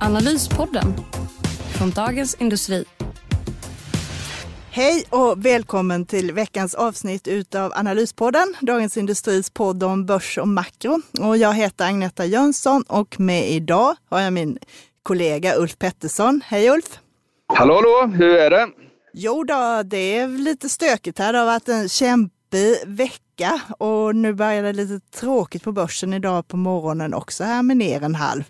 [0.00, 0.94] Analyspodden
[1.78, 2.84] från Dagens Industri.
[4.70, 11.00] Hej och välkommen till veckans avsnitt utav Analyspodden, Dagens Industris podd om börs och makro.
[11.20, 14.58] Och jag heter Agneta Jönsson och med idag har jag min
[15.02, 16.40] kollega Ulf Pettersson.
[16.46, 16.98] Hej Ulf!
[17.54, 18.68] Hallå, hallå, hur är det?
[19.12, 21.32] Jo då, det är lite stökigt här.
[21.32, 21.88] Det har varit en
[22.50, 27.62] kämpig vecka och nu börjar det lite tråkigt på börsen idag på morgonen också här
[27.62, 28.42] med ner en halv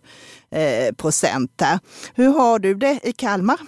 [0.51, 1.79] eh, procent här.
[2.15, 3.59] Hur har du det i Kalmar?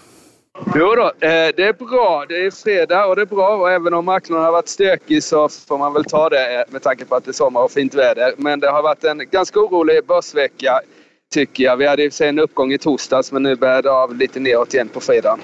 [0.75, 2.25] Jo då, eh, det är bra.
[2.29, 3.57] Det är fredag och det är bra.
[3.57, 6.83] Och även om marknaden har varit stökig så får man väl ta det eh, med
[6.83, 8.35] tanke på att det är sommar och fint väder.
[8.37, 10.81] Men det har varit en ganska orolig börsvecka
[11.35, 11.77] tycker jag.
[11.77, 14.89] Vi hade i en uppgång i torsdags men nu börjar det av lite neråt igen
[14.89, 15.39] på fredag.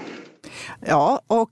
[0.87, 1.51] Ja, och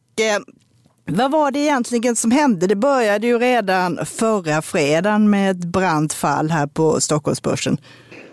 [1.07, 2.67] vad var det egentligen som hände?
[2.67, 7.79] Det började ju redan förra fredagen med ett brant fall här på Stockholmsbörsen.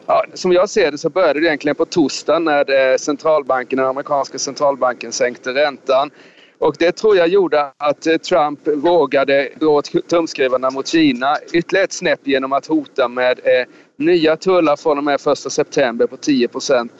[0.06, 3.88] Ja, som jag ser det så började det egentligen på torsdagen när eh, centralbanken, den
[3.88, 6.12] amerikanska centralbanken sänkte räntan.
[6.60, 11.84] Och det tror jag gjorde att eh, Trump vågade dra åt tumskruvarna mot Kina ytterligare
[11.84, 16.18] ett snäpp genom att hota med eh, nya tullar från och med 1 september på
[16.18, 16.48] 10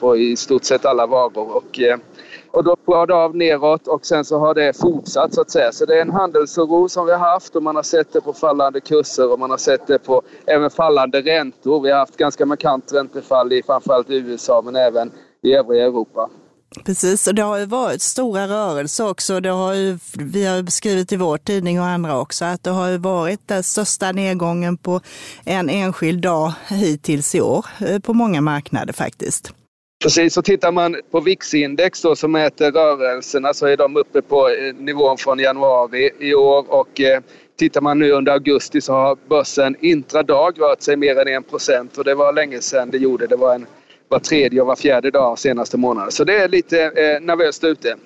[0.00, 1.56] på i stort sett alla varor.
[1.56, 1.96] Och, eh,
[2.52, 5.72] och då det av neråt och sen så har det fortsatt så att säga.
[5.72, 8.32] Så det är en handelsoro som vi har haft och man har sett det på
[8.32, 11.80] fallande kurser och man har sett det på även fallande räntor.
[11.80, 15.10] Vi har haft ganska markant räntefall i framförallt USA men även
[15.42, 16.30] i övriga Europa.
[16.84, 19.40] Precis, och det har ju varit stora rörelser också.
[19.40, 22.88] Det har ju, vi har beskrivit i vår tidning och andra också att det har
[22.88, 25.00] ju varit den största nedgången på
[25.44, 29.52] en enskild dag hittills i år eh, på många marknader faktiskt.
[30.02, 34.48] Precis, och tittar man på VIX-index då, som mäter rörelserna så är de uppe på
[34.48, 37.20] eh, nivån från januari i år och eh,
[37.58, 42.04] tittar man nu under augusti så har börsen intradag rört sig mer än 1 och
[42.04, 43.26] det var länge sedan det gjorde.
[43.26, 43.66] Det var en
[44.08, 46.12] var tredje och var fjärde dag senaste månaden.
[46.12, 47.96] Så det är lite eh, nervöst ute.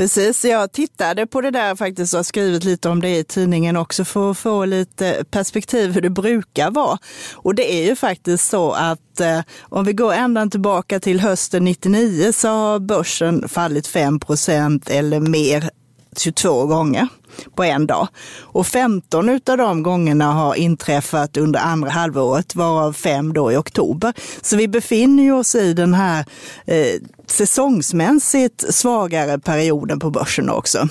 [0.00, 3.76] Precis, jag tittade på det där faktiskt och har skrivit lite om det i tidningen
[3.76, 6.98] också för att få lite perspektiv hur det brukar vara.
[7.34, 11.64] Och det är ju faktiskt så att eh, om vi går ända tillbaka till hösten
[11.64, 15.70] 99 så har börsen fallit 5% eller mer
[16.16, 17.08] 22 gånger
[17.54, 18.08] på en dag.
[18.40, 24.12] Och 15 av de gångerna har inträffat under andra halvåret, varav fem då i oktober.
[24.42, 26.24] Så vi befinner oss i den här
[26.66, 30.88] eh, säsongsmässigt svagare perioden på börsen också.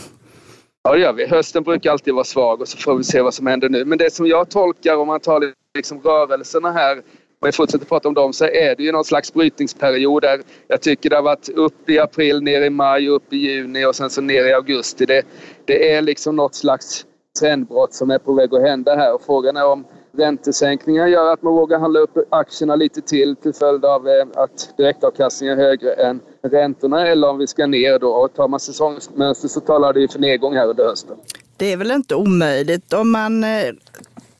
[0.83, 1.27] Ja, det gör vi.
[1.27, 3.85] Hösten brukar alltid vara svag och så får vi se vad som händer nu.
[3.85, 7.01] Men det som jag tolkar om man tar liksom rörelserna här
[7.41, 10.81] om vi fortsätter prata om dem så är det ju någon slags brytningsperiod där jag
[10.81, 14.09] tycker det har varit upp i april, ner i maj, upp i juni och sen
[14.09, 15.05] så ner i augusti.
[15.05, 15.23] Det,
[15.69, 17.05] det är liksom något slags
[17.39, 21.41] trendbrott som är på väg att hända här och frågan är om räntesänkningar gör att
[21.41, 25.93] man vågar handla upp aktierna lite till till följd av eh, att direktavkastningen är högre
[25.93, 28.09] än räntorna eller om vi ska ner då.
[28.09, 31.17] Och tar man säsongsmönster så talar det ju för nedgång här under hösten.
[31.57, 33.49] Det är väl inte omöjligt om man eh,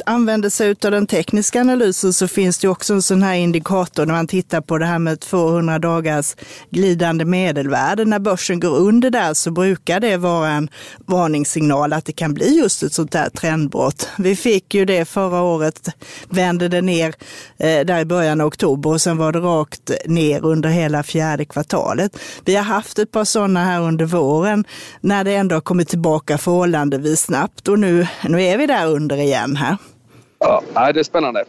[0.05, 4.13] använder sig av den tekniska analysen så finns det också en sån här indikator när
[4.13, 6.35] man tittar på det här med 200 dagars
[6.69, 8.05] glidande medelvärde.
[8.05, 10.69] När börsen går under där så brukar det vara en
[11.05, 14.09] varningssignal att det kan bli just ett sånt där trendbrott.
[14.17, 15.89] Vi fick ju det förra året,
[16.29, 17.15] vände det ner
[17.57, 21.45] eh, där i början av oktober och sen var det rakt ner under hela fjärde
[21.45, 22.17] kvartalet.
[22.45, 24.65] Vi har haft ett par sådana här under våren
[25.01, 29.17] när det ändå har kommit tillbaka förhållandevis snabbt och nu, nu är vi där under
[29.17, 29.77] igen här.
[30.39, 31.45] Ja, det är spännande.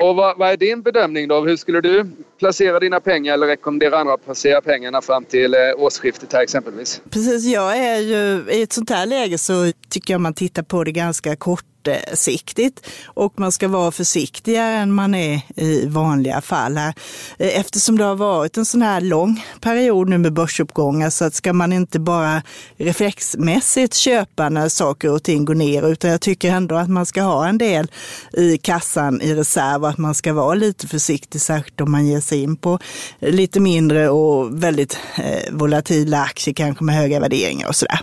[0.00, 1.40] Och vad, vad, är din bedömning då?
[1.40, 2.06] Hur skulle du
[2.38, 7.02] placera dina pengar eller rekommendera andra att placera pengarna fram till eh, årsskiftet här exempelvis?
[7.10, 10.84] Precis, jag är ju i ett sånt här läge så tycker jag man tittar på
[10.84, 16.76] det ganska kort kortsiktigt och man ska vara försiktigare än man är i vanliga fall.
[16.76, 16.94] Här.
[17.38, 21.34] Eh, eftersom det har varit en sån här lång period nu med börsuppgångar så att
[21.34, 22.42] ska man inte bara
[22.76, 27.22] reflexmässigt köpa när saker och ting går ner utan jag tycker ändå att man ska
[27.22, 27.90] ha en del
[28.32, 32.20] i kassan i reserv och att man ska vara lite försiktig, särskilt om man ger
[32.20, 32.78] sig in på
[33.20, 38.00] lite mindre och väldigt eh, volatila aktier, kanske med höga värderingar och sådär.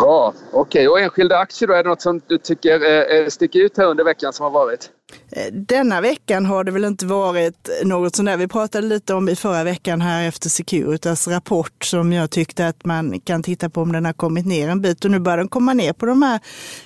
[0.00, 0.34] Bra.
[0.52, 0.86] Okej, okay.
[0.88, 1.74] och enskilda aktier då?
[1.74, 4.50] Är det något som du tycker eh, eh sticker ut här under veckan som har
[4.50, 4.90] varit?
[5.30, 8.36] Eh, denna veckan har det väl inte varit något sånt där.
[8.36, 12.84] Vi pratade lite om i förra veckan här efter Securitas rapport som jag tyckte att
[12.84, 15.48] man kan titta på om den har kommit ner en bit och nu börjar den
[15.48, 16.40] komma ner på de här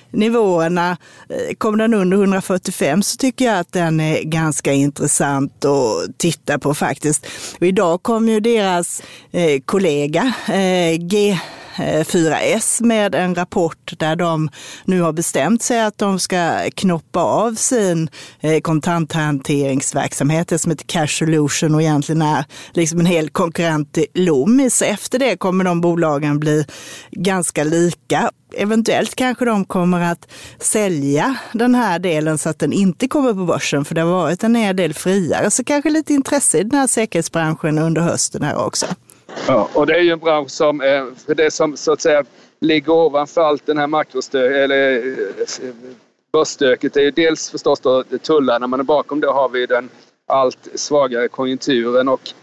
[0.09, 0.97] nivåerna.
[1.29, 6.59] Eh, kom den under 145 så tycker jag att den är ganska intressant att titta
[6.59, 7.27] på faktiskt.
[7.59, 10.33] Och idag kom ju deras eh, kollega
[10.99, 11.37] G
[11.79, 14.49] Eh, 4S med en rapport där de
[14.85, 18.09] nu har bestämt sig att de ska knoppa av sin
[18.39, 24.05] eh, kontanthanteringsverksamhet, det som heter Cash Solution och egentligen är liksom en hel konkurrent till
[24.13, 24.81] Loomis.
[24.81, 26.65] Efter det kommer de bolagen bli
[27.11, 28.31] ganska lika.
[28.55, 30.27] Eventuellt kanske de kommer att
[30.59, 34.43] sälja den här delen så att den inte kommer på börsen, för det har varit
[34.43, 35.51] en hel del friare.
[35.51, 38.85] Så kanske lite intresse i den här säkerhetsbranschen under hösten här också.
[39.47, 40.79] Ja, och det är ju en bransch som,
[41.25, 42.23] för det som så att säga
[42.59, 45.73] ligger ovanför allt den här makrostö eller eh,
[46.31, 49.89] börsstöket är ju dels förstås då tullarna men bakom det har vi den
[50.27, 52.33] allt svagare konjunkturen och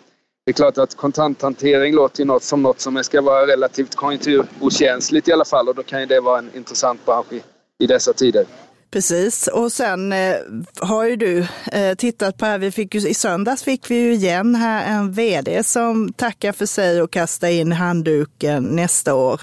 [0.45, 5.29] det är klart att kontanthantering låter ju något som något som ska vara relativt konjunkturokänsligt
[5.29, 7.43] i alla fall och då kan ju det vara en intressant bransch i,
[7.79, 8.47] i dessa tider.
[8.91, 10.37] Precis, och sen eh,
[10.81, 14.13] har ju du eh, tittat på här, vi fick ju, i söndags fick vi ju
[14.13, 19.41] igen här en vd som tackar för sig och kastar in handduken nästa år.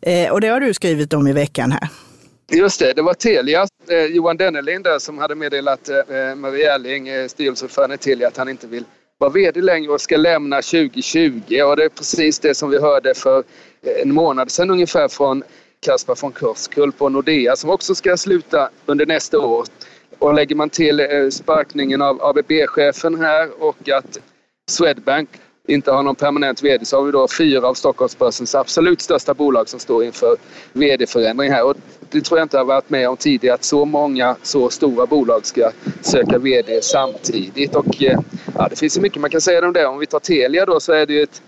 [0.00, 1.88] Eh, och det har du skrivit om i veckan här.
[2.52, 6.74] Just det, det var Telia, eh, Johan Dennelind där som hade meddelat eh, eh Marie
[6.74, 8.84] Erling, eh, styrelseordförande i Telia, att han inte vill
[9.18, 11.62] vara vd längre och ska lämna 2020.
[11.62, 15.42] Och det är precis det som vi hörde för eh, en månad sedan ungefär från
[15.86, 19.66] Kaspar von Kurskull på Nordea som också ska sluta under nästa år.
[20.18, 24.18] Och lägger man till eh, sparkningen av ABB-chefen här och att
[24.70, 25.28] Swedbank
[25.68, 29.68] inte har någon permanent VD så har vi då fyra av Stockholmsbörsens absolut största bolag
[29.68, 30.36] som står inför
[30.72, 31.64] VD-förändring här.
[31.64, 31.76] Och
[32.10, 35.06] det tror jag inte jag har varit med om tidigare att så många så stora
[35.06, 35.70] bolag ska
[36.00, 37.74] söka VD samtidigt.
[37.74, 38.18] Och eh,
[38.58, 39.86] ja, det finns ju mycket man kan säga om det.
[39.86, 41.42] Om vi tar Telia då så är det ju ett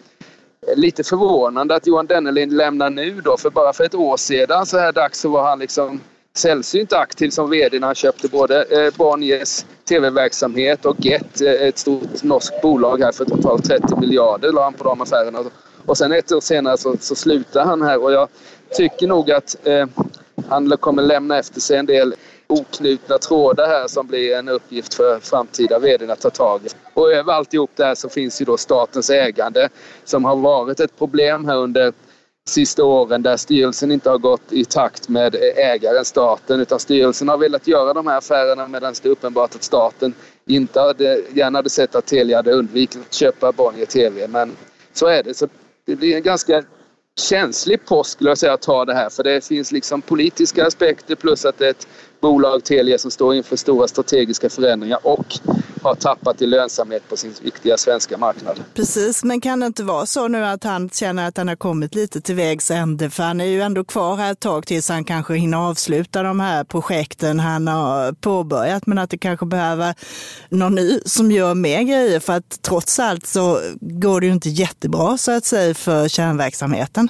[0.76, 3.36] lite förvånande att Johan Dennelind lämnar nu då.
[3.36, 6.00] För bara för ett år sedan så här dags så var han liksom
[6.36, 11.78] sällsynt aktiv som VD när han köpte både eh, Bonniers TV-verksamhet och Get, eh, ett
[11.78, 15.38] stort norskt bolag här för totalt 30 miljarder la han på de affärerna.
[15.86, 18.28] Och sen ett år senare så, så slutar han här och jag
[18.76, 19.86] tycker nog att eh,
[20.48, 22.14] han kommer lämna efter sig en del
[22.46, 26.68] oknutna trådar här som blir en uppgift för framtida vd att ta tag i.
[26.94, 29.68] Och över alltihop där så finns ju då statens ägande
[30.04, 31.92] som har varit ett problem här under
[32.46, 37.38] sista åren där styrelsen inte har gått i takt med ägaren staten utan styrelsen har
[37.38, 40.14] velat göra de här affärerna medan det är uppenbart att staten
[40.46, 44.28] inte hade, gärna hade sett att Telia hade undvikit att köpa Bonnier TV.
[44.28, 44.56] Men
[44.92, 45.34] så är det.
[45.34, 45.48] Så
[45.86, 46.64] det blir en ganska
[47.16, 51.14] känslig post skulle jag säga att ta det här för det finns liksom politiska aspekter
[51.14, 51.88] plus att det är ett
[52.24, 55.38] bolag, Telia, som står inför stora strategiska förändringar och
[55.82, 58.60] har tappat i lönsamhet på sin viktiga svenska marknad.
[58.74, 61.94] Precis, men kan det inte vara så nu att han känner att han har kommit
[61.94, 63.10] lite till vägs ände?
[63.10, 66.40] För han är ju ändå kvar här ett tag tills han kanske hinner avsluta de
[66.40, 69.94] här projekten han har påbörjat, men att det kanske behöver
[70.48, 72.20] någon ny som gör mer grejer.
[72.20, 77.08] För att trots allt så går det ju inte jättebra så att säga för kärnverksamheten.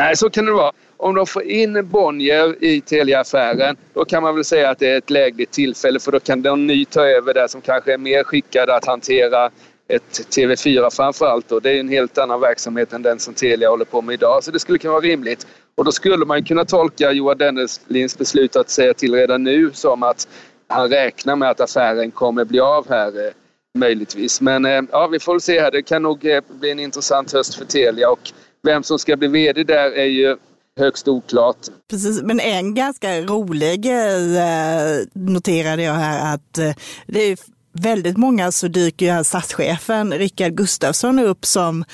[0.00, 4.34] Nej, så kan det vara om de får in Bonnier i Telia-affären då kan man
[4.34, 7.34] väl säga att det är ett lägligt tillfälle för då kan någon ny ta över
[7.34, 9.50] där som kanske är mer skickad att hantera
[9.88, 11.48] ett TV4 framförallt.
[11.48, 11.60] då.
[11.60, 14.44] det är en helt annan verksamhet än den som Telia håller på med idag.
[14.44, 15.46] Så det skulle kunna vara rimligt.
[15.74, 20.02] Och då skulle man kunna tolka Johan Dennerlins beslut att säga till redan nu som
[20.02, 20.28] att
[20.68, 23.32] han räknar med att affären kommer bli av här eh,
[23.78, 24.40] möjligtvis.
[24.40, 25.70] Men eh, ja, vi får väl se här.
[25.70, 28.32] Det kan nog eh, bli en intressant höst för Telia och
[28.62, 30.36] vem som ska bli VD där är ju
[30.78, 31.56] högst oklart.
[31.90, 36.74] Precis, men en ganska rolig grej eh, noterade jag här att eh,
[37.06, 37.38] det är
[37.72, 41.84] väldigt många så dyker ju statschefen Rickard Gustafsson upp som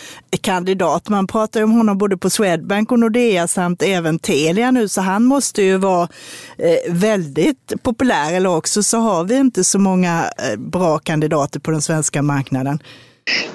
[0.41, 1.09] kandidat.
[1.09, 5.01] Man pratar ju om honom både på Swedbank och Nordea samt även Telia nu, så
[5.01, 6.09] han måste ju vara
[6.59, 8.35] eh, väldigt populär.
[8.35, 10.25] Eller också så har vi inte så många
[10.57, 12.79] bra kandidater på den svenska marknaden.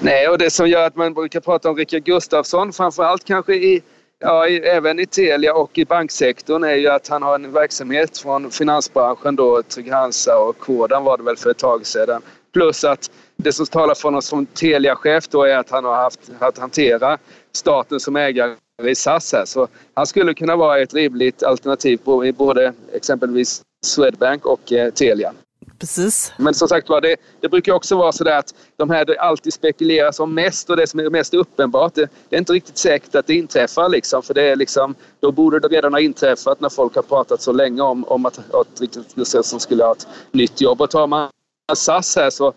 [0.00, 3.82] Nej, och det som gör att man brukar prata om Rickard Gustafsson, framförallt kanske i
[4.20, 8.50] Ja, även i Telia och i banksektorn är ju att han har en verksamhet från
[8.50, 12.22] finansbranschen då, Trygg-Hansa och Kodan var det väl för ett tag sedan.
[12.52, 16.20] Plus att det som talar för honom som Telia-chef då är att han har haft
[16.38, 17.18] att hantera
[17.52, 19.44] staten som ägare i SAS här.
[19.44, 25.32] Så han skulle kunna vara ett rimligt alternativ i både exempelvis Swedbank och eh, Telia
[25.78, 26.32] precis.
[26.36, 29.20] Men som sagt var, det, det brukar också vara så där att de här det
[29.20, 32.78] alltid spekuleras om mest och det som är mest uppenbart, det, det, är inte riktigt
[32.78, 34.22] säkert att det inträffar liksom.
[34.22, 37.52] För det är liksom, då borde det redan ha inträffat när folk har pratat så
[37.52, 40.80] länge om, om att, att Richard skulle ha ett nytt jobb.
[40.80, 41.30] Och tar man
[41.74, 42.52] SAS här så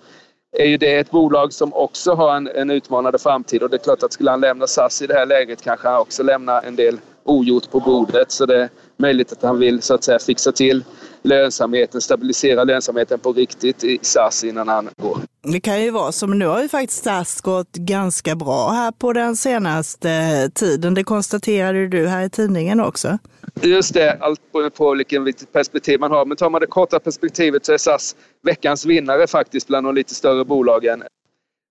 [0.57, 3.83] är ju det ett bolag som också har en, en utmanande framtid och det är
[3.83, 6.75] klart att skulle han lämna SAS i det här läget kanske han också lämnar en
[6.75, 8.31] del ogjort på bordet.
[8.31, 10.83] Så det är möjligt att han vill så att säga fixa till
[11.23, 15.17] lönsamheten, stabilisera lönsamheten på riktigt i SAS innan han går.
[15.43, 19.13] Det kan ju vara som nu har ju faktiskt SAS gått ganska bra här på
[19.13, 20.93] den senaste tiden.
[20.93, 23.17] Det konstaterade du här i tidningen också.
[23.61, 26.25] Just det, allt beror på vilket perspektiv man har.
[26.25, 30.15] Men tar man det korta perspektivet så är SAS veckans vinnare faktiskt bland de lite
[30.15, 31.03] större bolagen.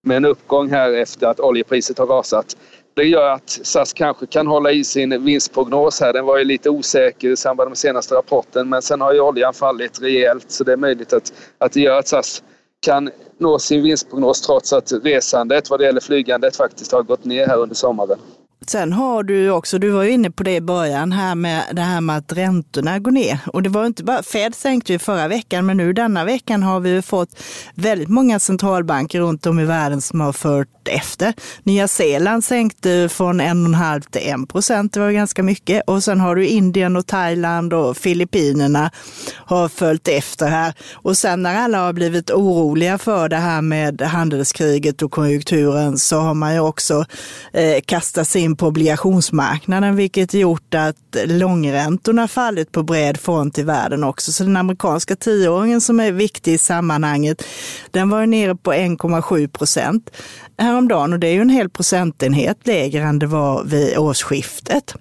[0.07, 2.57] Med en uppgång här efter att oljepriset har rasat.
[2.95, 6.13] Det gör att SAS kanske kan hålla i sin vinstprognos här.
[6.13, 9.55] Den var ju lite osäker i samband med senaste rapporten men sen har ju oljan
[9.55, 12.43] fallit rejält så det är möjligt att, att det gör att SAS
[12.81, 17.47] kan nå sin vinstprognos trots att resandet vad det gäller flygandet faktiskt har gått ner
[17.47, 18.19] här under sommaren.
[18.67, 21.83] Sen har du också, du var ju inne på det i början här med det
[21.83, 23.39] här med att räntorna går ner.
[23.47, 26.81] Och det var inte bara, Fed sänkte ju förra veckan, men nu denna veckan har
[26.81, 27.43] vi fått
[27.75, 31.35] väldigt många centralbanker runt om i världen som har fört efter.
[31.63, 35.83] Nya Zeeland sänkte från 1,5 till 1 procent, det var ganska mycket.
[35.87, 38.91] Och sen har du Indien och Thailand och Filippinerna
[39.35, 40.75] har följt efter här.
[40.93, 46.19] Och sen när alla har blivit oroliga för det här med handelskriget och konjunkturen så
[46.19, 47.05] har man ju också
[47.53, 53.63] eh, kastat sig in på obligationsmarknaden, vilket gjort att långräntorna fallit på bred front i
[53.63, 54.33] världen också.
[54.33, 57.45] Så den amerikanska tioåringen som är viktig i sammanhanget,
[57.91, 60.11] den var nere på 1,7 procent
[60.59, 64.95] häromdagen och det är ju en hel procentenhet lägre än det var vid årsskiftet.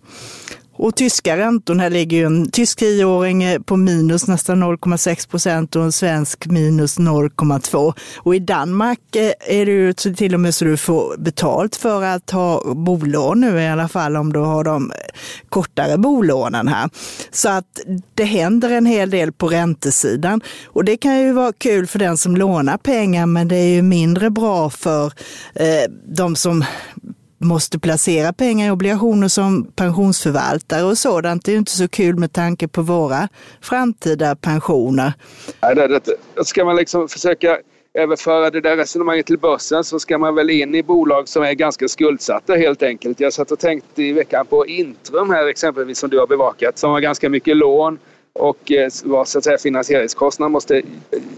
[0.79, 5.83] Och tyska räntorna ligger ju en tysk tioåring eh, på minus nästan 0,6 procent och
[5.83, 7.93] en svensk minus 0,2.
[8.17, 12.03] Och i Danmark eh, är det ju till och med så du får betalt för
[12.03, 14.97] att ha bolån nu i alla fall om du har de eh,
[15.49, 16.89] kortare bolånen här.
[17.31, 17.79] Så att
[18.13, 22.17] det händer en hel del på räntesidan och det kan ju vara kul för den
[22.17, 25.05] som lånar pengar men det är ju mindre bra för
[25.53, 26.63] eh, de som
[27.39, 31.45] måste placera pengar i obligationer som pensionsförvaltare och sådant.
[31.45, 33.29] Det är ju inte så kul med tanke på våra
[33.61, 35.13] framtida pensioner.
[35.61, 37.57] Nej, det, det, ska man liksom försöka
[37.93, 41.53] överföra det där resonemanget till börsen så ska man väl in i bolag som är
[41.53, 43.19] ganska skuldsatta helt enkelt.
[43.19, 46.91] Jag satt och tänkte i veckan på Intrum här exempelvis som du har bevakat som
[46.91, 47.99] har ganska mycket lån
[48.33, 50.81] och eh, vars var så att säga finansieringskostnader måste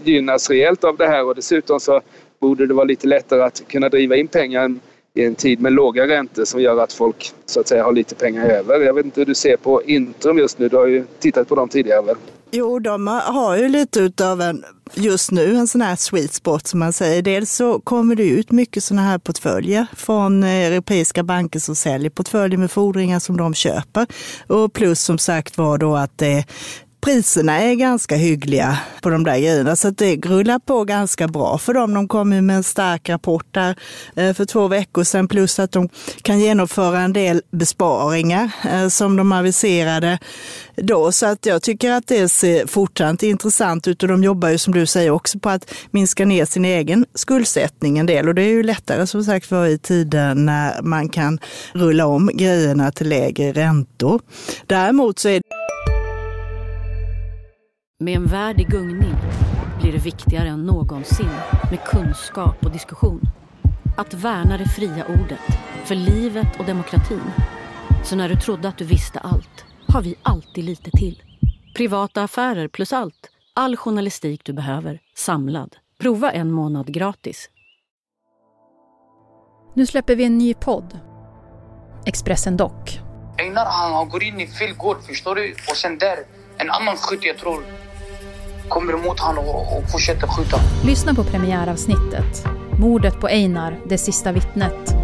[0.04, 2.00] gynnas rejält av det här och dessutom så
[2.40, 4.74] borde det vara lite lättare att kunna driva in pengar
[5.14, 8.14] i en tid med låga räntor som gör att folk så att säga har lite
[8.14, 8.80] pengar över.
[8.80, 10.68] Jag vet inte hur du ser på Intrum just nu.
[10.68, 12.16] Du har ju tittat på dem tidigare väl?
[12.50, 14.64] Jo, de har ju lite utav en,
[14.94, 17.22] just nu, en sån här sweet spot som man säger.
[17.22, 22.10] Dels så kommer det ut mycket såna här portföljer från eh, europeiska banker som säljer
[22.10, 24.06] portföljer med fordringar som de köper.
[24.46, 26.44] Och plus som sagt var då att det
[27.02, 29.76] priserna är ganska hyggliga på de där grejerna.
[29.76, 31.94] Så det rullar på ganska bra för dem.
[31.94, 33.76] De kom ju med en stark rapport där
[34.16, 35.28] eh, för två veckor sedan.
[35.28, 35.88] Plus att de
[36.22, 40.18] kan genomföra en del besparingar eh, som de aviserade
[40.76, 41.12] då.
[41.12, 44.74] Så att jag tycker att det ser fortsatt intressant ut och de jobbar ju som
[44.74, 48.28] du säger också på att minska ner sin egen skuldsättning en del.
[48.28, 51.38] Och det är ju lättare som sagt för i tider när man kan
[51.72, 54.20] rulla om grejerna till lägre räntor.
[54.66, 55.61] Däremot så är det
[58.02, 59.14] med en värld i gungning
[59.80, 61.30] blir det viktigare än någonsin
[61.70, 63.20] med kunskap och diskussion.
[63.96, 67.30] Att värna det fria ordet, för livet och demokratin.
[68.04, 71.22] Så när du trodde att du visste allt, har vi alltid lite till.
[71.76, 73.30] Privata affärer plus allt.
[73.54, 75.76] All journalistik du behöver, samlad.
[76.00, 77.50] Prova en månad gratis.
[79.74, 80.98] Nu släpper vi en ny podd.
[82.06, 83.00] Expressen Dock.
[83.38, 85.52] Einar han går in i fel gård, förstår du?
[85.52, 86.18] Och sen där,
[86.56, 87.62] en annan skytt jag tror
[88.68, 90.56] kommer emot honom och, fortsätter skjuta.
[90.84, 92.44] Lyssna på premiäravsnittet.
[92.78, 94.94] Mordet på Einar, det sista vittnet.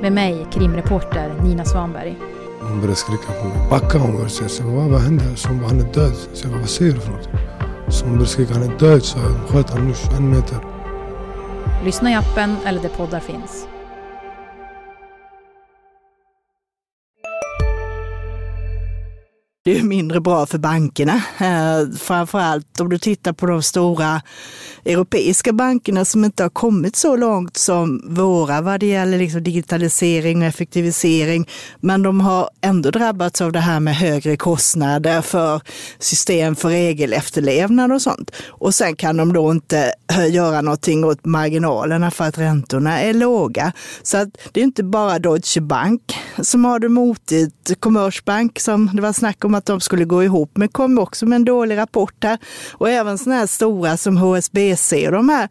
[0.00, 2.16] Med mig, krimreporter Nina Svanberg.
[2.60, 3.56] Hon började skrika på mig.
[3.70, 4.48] Backa hon började säga.
[4.48, 5.24] Så vad, vad hände?
[5.36, 6.12] Så hon bara, han är död.
[6.32, 7.28] Så jag bara, vad säger du för något?
[7.88, 9.04] Så hon började skrika, han är död.
[9.04, 10.58] Så jag sköt honom nu 21 meter.
[11.84, 13.66] Lyssna i appen eller där poddar finns.
[19.66, 21.22] Det är mindre bra för bankerna.
[21.38, 24.22] Framför framförallt om du tittar på de stora
[24.84, 30.42] europeiska bankerna som inte har kommit så långt som våra vad det gäller liksom digitalisering
[30.42, 31.48] och effektivisering.
[31.80, 35.60] Men de har ändå drabbats av det här med högre kostnader för
[35.98, 38.30] system för regelefterlevnad och sånt.
[38.48, 39.92] Och sen kan de då inte
[40.30, 43.72] göra någonting åt marginalerna för att räntorna är låga.
[44.02, 47.80] Så att det är inte bara Deutsche Bank som har det motigt.
[47.80, 51.36] Commerzbank som det var snack om att de skulle gå ihop men kom också med
[51.36, 52.38] en dålig rapport här.
[52.72, 55.48] Och även sådana här stora som HSBC och de här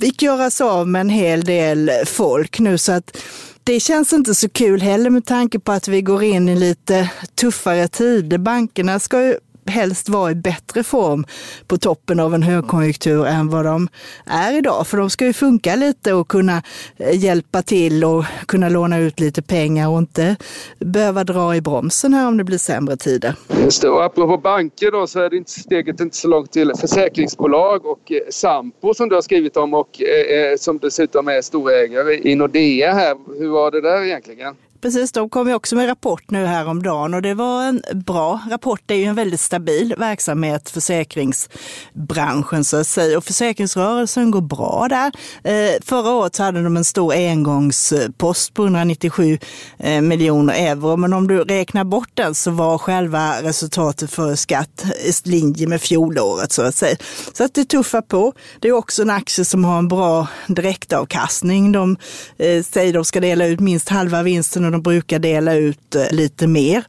[0.00, 3.16] fick göras av med en hel del folk nu så att
[3.64, 7.10] det känns inte så kul heller med tanke på att vi går in i lite
[7.34, 8.38] tuffare tider.
[8.38, 11.24] Bankerna ska ju helst vara i bättre form
[11.66, 13.88] på toppen av en högkonjunktur än vad de
[14.26, 14.86] är idag.
[14.86, 16.62] För de ska ju funka lite och kunna
[16.96, 20.36] eh, hjälpa till och kunna låna ut lite pengar och inte
[20.78, 23.34] behöva dra i bromsen här om det blir sämre tider.
[23.64, 23.88] Just det.
[23.88, 28.12] Och apropå banker då så är det inte steget inte så långt till försäkringsbolag och
[28.12, 32.34] eh, Sampo som du har skrivit om och eh, eh, som dessutom är storägare i
[32.34, 33.16] Nordea här.
[33.38, 34.54] Hur var det där egentligen?
[34.82, 38.80] Precis, de kom ju också med rapport nu häromdagen och det var en bra rapport.
[38.86, 43.18] Det är ju en väldigt stabil verksamhet, försäkringsbranschen så att säga.
[43.18, 45.12] Och försäkringsrörelsen går bra där.
[45.44, 49.38] Eh, förra året hade de en stor engångspost på 197
[49.78, 50.96] eh, miljoner euro.
[50.96, 55.80] Men om du räknar bort den så var själva resultatet för skatt i linje med
[55.80, 56.96] fjolåret så att säga.
[57.32, 58.32] Så att det tuffar på.
[58.60, 61.72] Det är också en aktie som har en bra direktavkastning.
[61.72, 61.96] De
[62.38, 66.10] eh, säger att de ska dela ut minst halva vinsten de brukar dela ut eh,
[66.10, 66.84] lite mer.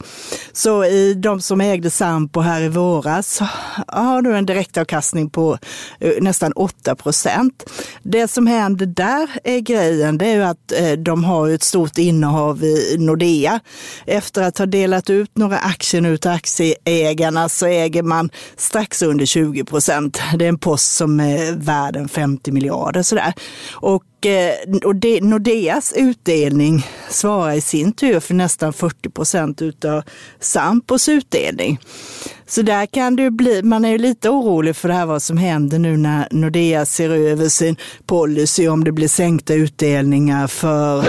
[0.54, 3.40] Så i de som ägde Sampo här i våras
[3.88, 5.58] har du en direktavkastning på
[6.00, 7.70] eh, nästan 8 procent.
[8.04, 11.98] Det som händer där är grejen, det är ju att eh, de har ett stort
[11.98, 13.60] innehav i Nordea.
[14.06, 19.26] Efter att ha delat ut några aktier nu till aktieägarna så äger man strax under
[19.26, 20.22] 20 procent.
[20.36, 23.34] Det är en post som är värd 50 miljarder sådär.
[23.72, 24.54] Och Eh,
[24.86, 30.04] och Nordeas utdelning svarar i sin tur för nästan 40 procent utav
[30.40, 31.80] Sampos utdelning.
[32.46, 35.38] Så där kan det bli, man är ju lite orolig för det här vad som
[35.38, 37.76] händer nu när Nordea ser över sin
[38.06, 41.04] policy om det blir sänkta utdelningar för...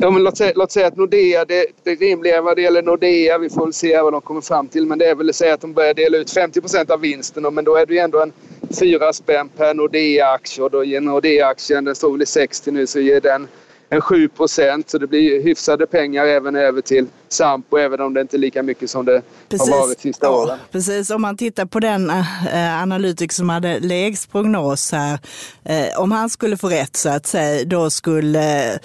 [0.00, 3.38] Ja, men låt, säga, låt säga att Nordea, det, det rimliga vad det gäller Nordea,
[3.38, 5.54] vi får väl se vad de kommer fram till, men det är väl att säga
[5.54, 8.22] att de börjar dela ut 50 procent av vinsten, men då är det ju ändå
[8.22, 8.32] en
[8.74, 13.00] fyra spänn per Nordea-aktie och då ger Nordea-aktien, den står väl i 60 nu, så
[13.00, 13.48] ger den
[13.90, 14.90] en 7 procent.
[14.90, 18.62] Så det blir hyfsade pengar även över till Sampo, även om det inte är lika
[18.62, 19.70] mycket som det precis.
[19.70, 20.58] har varit sista ja, åren.
[20.72, 25.18] Precis, om man tittar på den eh, analytiker som hade lägst prognos här,
[25.64, 28.78] eh, om han skulle få rätt så att säga, då skulle eh,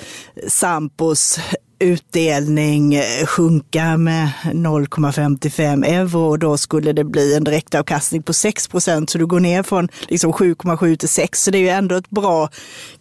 [0.47, 1.39] Sampos
[1.79, 8.67] utdelning eh, sjunka med 0,55 euro och då skulle det bli en direktavkastning på 6
[8.67, 9.09] procent.
[9.09, 11.43] Så du går ner från liksom 7,7 till 6.
[11.43, 12.49] Så det är ju ändå ett bra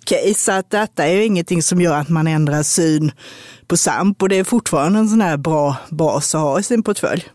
[0.04, 0.34] case.
[0.34, 3.12] Så att detta är ju ingenting som gör att man ändrar syn
[3.66, 6.82] på SAMP och det är fortfarande en sån här bra bas att ha i sin
[6.82, 7.28] portfölj.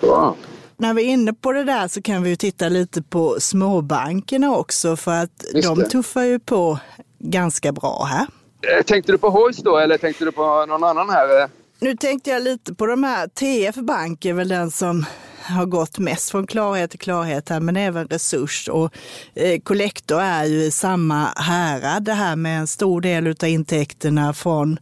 [0.00, 0.36] Wow.
[0.76, 4.56] När vi är inne på det där så kan vi ju titta lite på småbankerna
[4.56, 6.78] också för att de tuffar ju på
[7.18, 8.26] ganska bra här.
[8.62, 11.48] Eh, tänkte du på Hoist då eller tänkte du på någon annan här?
[11.78, 13.28] Nu tänkte jag lite på de här.
[13.28, 15.06] TF Bank är väl den som
[15.42, 18.94] har gått mest från klarhet till klarhet här, men även Resurs och
[19.34, 22.02] eh, Collector är ju i samma härad.
[22.02, 24.78] Det här med en stor del av intäkterna från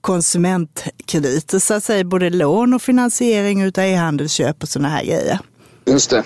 [0.00, 5.38] konsumentkrediter, så att säga, både lån och finansiering av e-handelsköp och sådana här grejer.
[5.84, 6.24] Just det.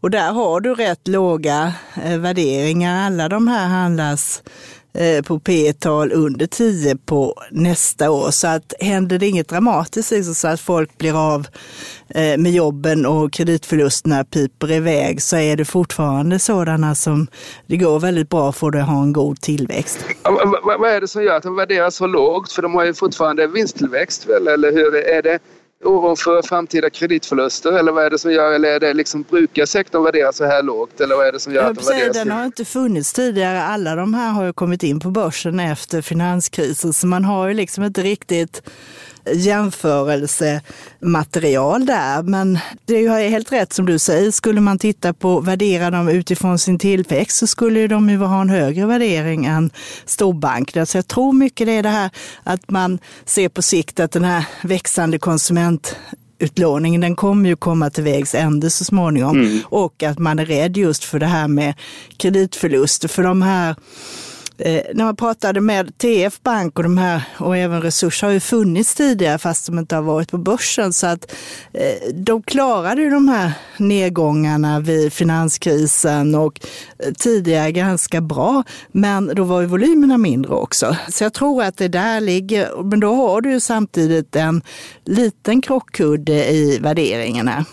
[0.00, 1.72] Och där har du rätt låga
[2.04, 3.06] eh, värderingar.
[3.06, 8.30] Alla de här handlas Eh, Eh, på P-tal under 10 på nästa år.
[8.30, 11.46] Så att händer det inget dramatiskt, liksom så att folk blir av
[12.08, 17.26] eh, med jobben och kreditförlusterna piper iväg, så är det fortfarande sådana som
[17.66, 20.04] det går väldigt bra för att ha en god tillväxt.
[20.78, 22.52] Vad är det som gör att de värderas så lågt?
[22.52, 24.48] För de har ju fortfarande vinsttillväxt, väl?
[24.48, 24.96] eller hur?
[24.96, 25.38] Är det
[25.84, 30.04] oro för framtida kreditförluster eller vad är det som gör, eller är det liksom brukarsektorn
[30.04, 32.44] värderas så här lågt eller vad är det som gör att de värderas Den har
[32.44, 33.62] inte funnits tidigare.
[33.62, 37.54] Alla de här har ju kommit in på börsen efter finanskrisen så man har ju
[37.54, 38.62] liksom inte riktigt
[39.32, 42.22] jämförelsematerial där.
[42.22, 46.08] Men det är ju helt rätt som du säger, skulle man titta på värdera dem
[46.08, 49.70] utifrån sin tillväxt så skulle de ju ha en högre värdering än
[50.04, 50.86] storbankerna.
[50.86, 52.10] Så jag tror mycket det är det här
[52.42, 55.96] att man ser på sikt att den här växande konsument
[56.40, 59.40] utlåningen, den kommer ju komma till vägs ände så småningom.
[59.40, 59.60] Mm.
[59.64, 61.74] Och att man är rädd just för det här med
[62.16, 63.08] kreditförluster.
[63.08, 63.74] För de här
[64.62, 68.40] Eh, när man pratade med TF Bank och de här och även Resurs har ju
[68.40, 70.92] funnits tidigare fast de inte har varit på börsen.
[70.92, 71.32] Så att
[71.72, 76.60] eh, de klarade ju de här nedgångarna vid finanskrisen och
[76.98, 78.62] eh, tidigare ganska bra.
[78.92, 80.96] Men då var ju volymerna mindre också.
[81.08, 82.82] Så jag tror att det där ligger.
[82.82, 84.62] Men då har du ju samtidigt en
[85.04, 87.64] liten krockkudde i värderingarna.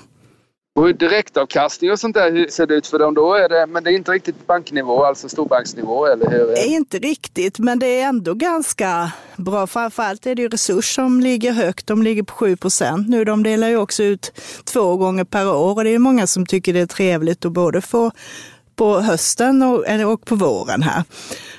[0.78, 3.34] Och hur direktavkastning och sånt där, hur ser det ut för dem då?
[3.34, 6.48] Är det, men det är inte riktigt banknivå, alltså storbanksnivå, eller hur?
[6.48, 9.68] Det är inte riktigt, men det är ändå ganska bra.
[9.68, 11.88] Framförallt är det ju Resurs som ligger högt.
[11.88, 13.24] De ligger på 7 procent nu.
[13.24, 14.32] De delar ju också ut
[14.64, 17.82] två gånger per år och det är många som tycker det är trevligt att både
[17.82, 18.12] få
[18.76, 21.04] på hösten och, och på våren här.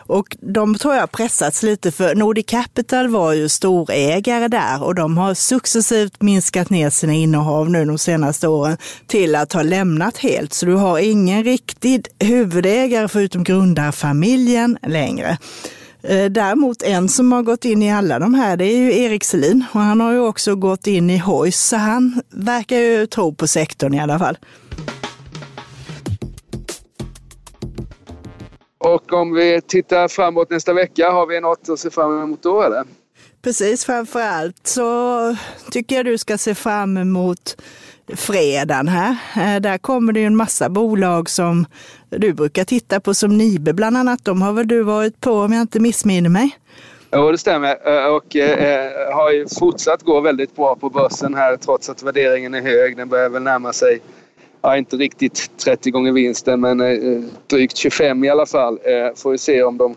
[0.08, 5.18] Och de tror jag pressats lite för Nordic Capital var ju storägare där och de
[5.18, 10.52] har successivt minskat ner sina innehav nu de senaste åren till att ha lämnat helt.
[10.52, 15.38] Så du har ingen riktig huvudägare förutom grundarfamiljen längre.
[16.02, 19.24] Eh, däremot en som har gått in i alla de här, det är ju Erik
[19.24, 23.34] Selin och han har ju också gått in i Hoist så han verkar ju tro
[23.34, 24.38] på sektorn i alla fall.
[28.78, 32.62] Och om vi tittar framåt nästa vecka, har vi något att se fram emot då
[32.62, 32.84] eller?
[33.42, 35.36] Precis, framför allt så
[35.70, 37.56] tycker jag du ska se fram emot
[38.16, 39.16] fredagen här.
[39.36, 41.66] Eh, där kommer det ju en massa bolag som
[42.08, 44.24] du brukar titta på, som Nibe bland annat.
[44.24, 46.50] De har väl du varit på om jag inte missminner mig?
[47.10, 47.68] Ja, det stämmer.
[47.68, 52.54] Eh, och eh, har ju fortsatt gå väldigt bra på börsen här trots att värderingen
[52.54, 52.96] är hög.
[52.96, 54.00] Den börjar väl närma sig
[54.62, 58.78] ja, inte riktigt 30 gånger vinsten men eh, drygt 25 i alla fall.
[58.84, 59.94] Eh, får vi se om de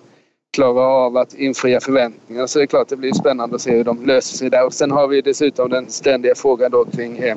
[0.53, 2.47] klarar av att infria förväntningarna.
[2.47, 4.65] Så det är klart det blir spännande att se hur de löser sig där.
[4.65, 7.35] Och sen har vi dessutom den ständiga frågan då kring eh,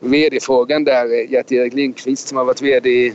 [0.00, 3.14] VD-frågan där eh, Gert-Erik Lindqvist som har varit VD i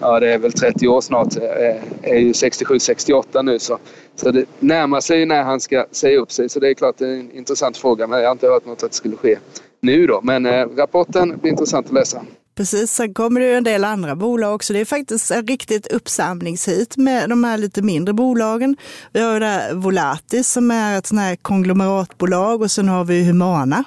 [0.00, 3.78] ja, det är väl 30 år snart, eh, är ju 67-68 nu så,
[4.16, 7.06] så det närmar sig när han ska säga upp sig så det är klart det
[7.06, 9.38] är en intressant fråga men jag har inte hört något att det skulle ske
[9.80, 10.20] nu då.
[10.22, 12.24] Men eh, rapporten blir intressant att läsa.
[12.56, 14.72] Precis, sen kommer det ju en del andra bolag också.
[14.72, 18.76] Det är faktiskt ett riktigt uppsamlingshit med de här lite mindre bolagen.
[19.12, 23.24] Vi har ju där Volatis som är ett sånt här konglomeratbolag och sen har vi
[23.24, 23.84] Humana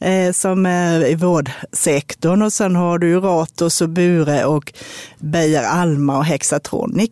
[0.00, 4.72] eh, som är i vårdsektorn och sen har du ju Ratos och Bure och
[5.18, 7.10] Beijer Alma och Hexatronic.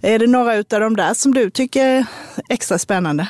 [0.00, 2.06] Är det några av de där som du tycker är
[2.48, 3.28] extra spännande?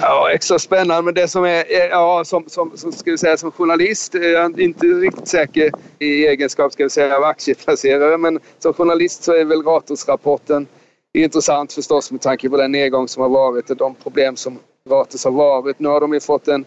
[0.00, 1.02] Ja, extra spännande.
[1.02, 4.60] Men det som är, ja, som, som, som, ska vi säga, som journalist är jag
[4.60, 8.18] inte riktigt säker i egenskap ska vi säga, av aktieplacerare.
[8.18, 10.66] Men som journalist så är väl Ratos-rapporten
[11.14, 14.58] intressant förstås med tanke på den nedgång som har varit och de problem som
[14.90, 15.78] Ratos har varit.
[15.78, 16.64] Nu har de ju fått en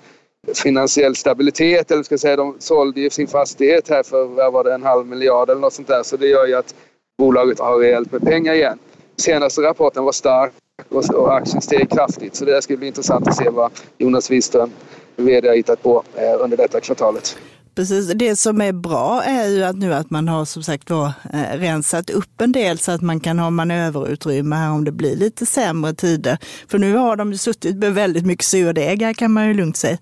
[0.64, 4.64] finansiell stabilitet, eller ska jag säga, de sålde ju sin fastighet här för vad var
[4.64, 6.04] det, en halv miljard eller något sånt där.
[6.04, 6.76] Så det gör ju att
[7.18, 8.80] bolaget har rejält med pengar igen.
[9.18, 10.54] Senaste rapporten var stark
[10.90, 12.36] och aktien steg kraftigt.
[12.36, 14.70] Så det ska bli intressant att se vad Jonas Wiström,
[15.16, 17.38] VD, har hittat på eh, under detta kvartalet.
[17.76, 21.12] Precis, det som är bra är ju att nu att man har som sagt var
[21.34, 25.16] eh, rensat upp en del så att man kan ha manöverutrymme här om det blir
[25.16, 26.38] lite sämre tider.
[26.68, 29.98] För nu har de ju suttit med väldigt mycket surdegar kan man ju lugnt säga.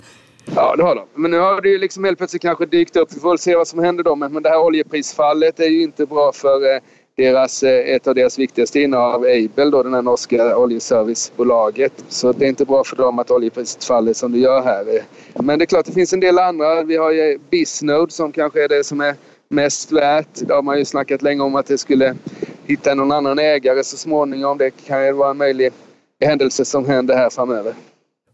[0.55, 1.07] Ja, det har de.
[1.15, 3.09] Men nu har det ju liksom helt plötsligt kanske dykt upp.
[3.15, 4.15] Vi får väl se vad som händer då.
[4.15, 6.81] Men det här oljeprisfallet är ju inte bra för eh,
[7.15, 11.93] deras, eh, ett av deras viktigaste innehav, Aibel, då, det här norska oljeservicebolaget.
[12.10, 14.86] Så det är inte bra för dem att oljepriset faller som det gör här.
[15.34, 16.84] Men det är klart, det finns en del andra.
[16.84, 19.15] Vi har ju Bisnode som kanske är det som är
[19.49, 20.28] mest värt.
[20.47, 22.15] Det har man ju snackat länge om att det skulle
[22.65, 24.58] hitta någon annan ägare så småningom.
[24.58, 25.71] Det kan ju vara en möjlig
[26.21, 27.73] händelse som händer här framöver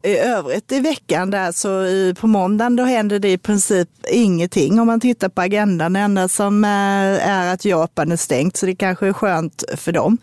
[0.04, 4.80] i övrigt i veckan där så i, på måndagen då händer det i princip ingenting
[4.80, 5.94] om man tittar på agendan.
[5.94, 9.92] Det enda som eh, är att Japan är stängt så det kanske är skönt för
[9.92, 10.18] dem.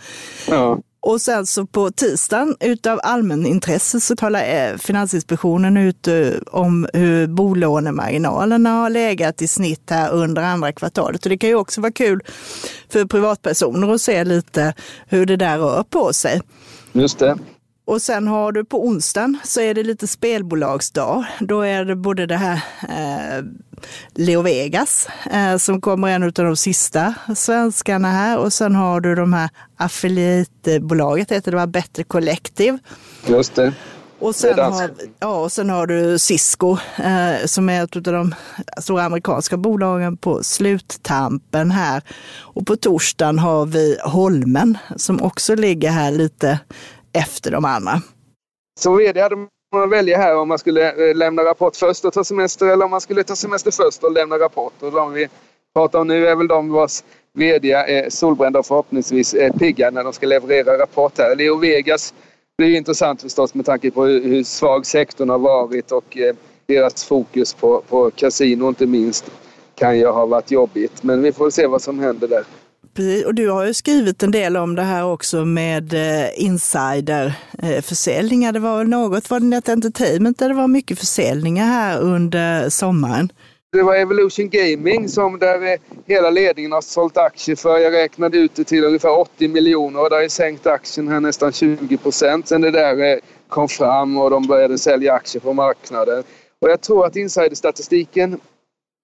[0.49, 0.79] Ja.
[1.01, 7.27] Och sen så på tisdagen utav allmänintresse så talar eh, Finansinspektionen ut eh, om hur
[7.27, 11.25] bolånemarginalerna har legat i snitt här under andra kvartalet.
[11.25, 12.21] Och det kan ju också vara kul
[12.89, 14.75] för privatpersoner att se lite
[15.09, 16.41] hur det där rör på sig.
[16.93, 17.39] Just det.
[17.87, 21.25] Och sen har du på onsdagen så är det lite spelbolagsdag.
[21.41, 23.45] Då är det både det här eh,
[24.15, 29.15] Leo Vegas eh, som kommer en av de sista svenskarna här och sen har du
[29.15, 32.79] de här affiliatebolaget, heter det var Bättre Collective.
[33.27, 33.73] Just det.
[34.19, 38.35] Och sen, har, ja, och sen har du Cisco eh, som är ett av de
[38.81, 42.03] stora amerikanska bolagen på sluttampen här.
[42.41, 46.59] Och på torsdagen har vi Holmen som också ligger här lite
[47.17, 47.93] efter de andra.
[48.81, 49.49] Som vd hade man
[49.83, 52.91] att välja här om man skulle eh, lämna rapport först och ta semester eller om
[52.91, 54.83] man skulle ta semester först och lämna rapport.
[54.83, 55.29] Och de vi
[55.75, 57.03] pratar om nu är väl de vars
[57.33, 61.37] vd är solbrända och förhoppningsvis är pigga när de ska leverera rapport här.
[61.37, 62.15] Leo Vegas
[62.59, 66.35] blir intressant förstås med tanke på hur svag sektorn har varit och eh,
[66.67, 69.31] deras fokus på, på kasino inte minst
[69.75, 71.03] kan ju ha varit jobbigt.
[71.03, 72.45] Men vi får se vad som händer där.
[72.97, 78.49] Precis, och du har ju skrivit en del om det här också med eh, insiderförsäljningar.
[78.49, 82.01] Eh, det var väl något, var det Net Entertainment där det var mycket försäljningar här
[82.01, 83.33] under sommaren?
[83.73, 87.79] Det var Evolution Gaming som där eh, hela ledningen har sålt aktier för.
[87.79, 91.53] Jag räknade ut det till ungefär 80 miljoner och det har sänkt aktien här nästan
[91.53, 96.23] 20 procent sen det där eh, kom fram och de började sälja aktier på marknaden.
[96.61, 98.41] Och jag tror att insiderstatistiken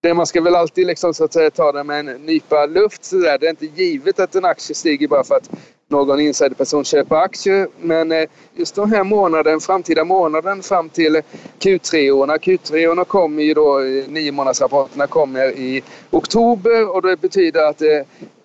[0.02, 3.04] det man ska väl alltid liksom, så att säga, ta det med en nypa luft.
[3.04, 3.38] Så där.
[3.38, 5.50] Det är inte givet att en aktie stiger bara för att
[5.88, 7.68] någon insiderperson köper aktier.
[7.80, 11.22] Men eh, just den här månaden, framtida månaden fram till
[11.58, 12.36] Q3-orna.
[12.36, 17.88] Q3-orna kommer ju då, eh, nio månadsrapporterna kommer i oktober och det betyder att eh,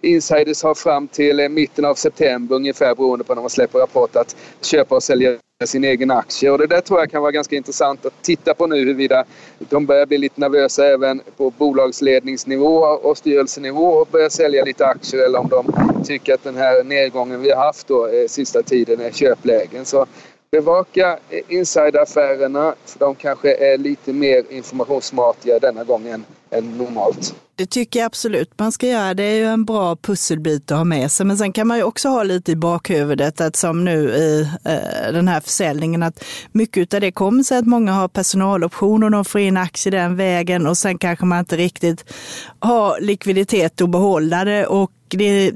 [0.02, 4.16] insiders har fram till eh, mitten av september ungefär beroende på när man släpper rapport
[4.16, 6.52] att köpa och sälja sin egen aktie.
[6.52, 9.26] Och det där tror jag kan vara ganska intressant att titta på nu huruvida
[9.60, 15.26] de börjar bli lite nervösa även på bolagsledningsnivå och styrelsenivå och börjar sälja lite aktier
[15.26, 15.74] eller om de
[16.06, 19.86] tycker att den här nedgången vi har haft då eh, sista tiden är köplägen.
[19.86, 20.06] Så
[20.52, 27.36] bevaka eh, insideraffärerna för de kanske är lite mer informationssmartiga denna gången än normalt.
[27.56, 29.14] Det tycker jag absolut man ska göra.
[29.14, 31.26] Det är ju en bra pusselbit att ha med sig.
[31.26, 35.14] Men sen kan man ju också ha lite i bakhuvudet att som nu i eh,
[35.14, 39.26] den här försäljningen att mycket av det kommer sig att många har personaloptioner och de
[39.26, 42.14] får in aktier den vägen och sen kanske man inte riktigt
[42.60, 45.54] har likviditet att behålla det och det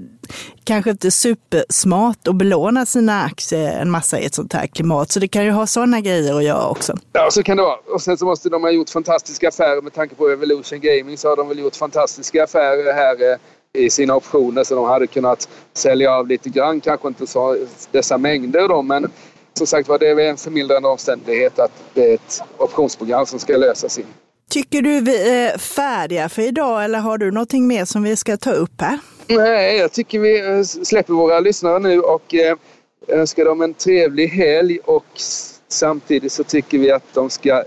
[0.64, 5.12] kanske inte supersmart att belåna sina aktier en massa i ett sånt här klimat.
[5.12, 6.98] Så det kan ju ha sådana grejer att göra också.
[7.14, 7.80] Ja, så kan det vara.
[7.94, 11.30] Och sen så måste de ha gjort fantastiska affärer med tanke på Evolution Gaming så
[11.30, 13.38] har de väl gjort fantastiska affärer här eh,
[13.74, 17.58] i sina optioner så de hade kunnat sälja av lite grann, kanske inte så
[17.92, 19.12] dessa mängder då, men
[19.54, 23.58] som sagt var det är en förmildrande omständighet att det är ett optionsprogram som ska
[23.58, 24.06] lösas in.
[24.50, 28.38] Tycker du vi är färdiga för idag eller har du någonting mer som vi ska
[28.38, 29.00] ta upp här?
[29.28, 32.58] Nej, jag tycker vi eh, släpper våra lyssnare nu och eh,
[33.08, 35.06] önskar dem en trevlig helg och
[35.68, 37.64] samtidigt så tycker vi att de ska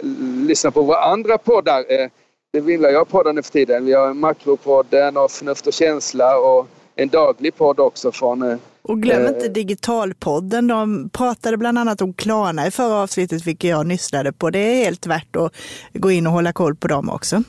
[0.47, 1.85] lyssna på våra andra poddar.
[1.89, 2.09] Eh,
[2.53, 3.85] det vill jag poddar nu för tiden.
[3.85, 9.27] Vi har Makropodden och Förnuft och känsla och en daglig podd också från och glöm
[9.27, 10.67] inte Digitalpodden.
[10.67, 14.51] De pratade bland annat om Klarna i förra avsnittet, vilket jag nyssnade på.
[14.51, 15.55] Det är helt värt att
[15.93, 17.43] gå in och hålla koll på dem också.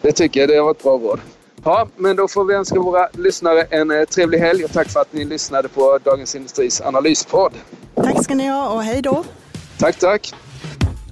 [0.00, 0.48] Det tycker jag.
[0.48, 1.20] Det var ett bra råd.
[1.64, 5.00] Ja, men då får vi önska våra lyssnare en eh, trevlig helg och tack för
[5.00, 7.52] att ni lyssnade på Dagens Industris analyspodd.
[7.94, 9.24] Tack ska ni ha och hej då.
[9.78, 10.34] Tack, tack.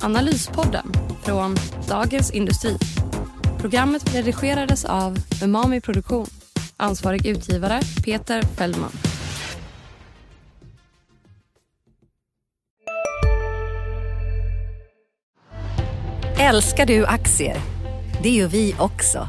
[0.01, 0.93] Analyspodden
[1.25, 1.57] från
[1.89, 2.77] Dagens Industri.
[3.61, 6.27] Programmet redigerades av Umami Produktion.
[6.77, 8.93] Ansvarig utgivare Peter Fellman.
[16.41, 17.57] Älskar du aktier?
[18.23, 19.29] Det gör vi också.